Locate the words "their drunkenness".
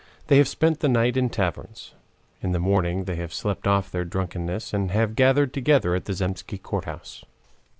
3.91-4.73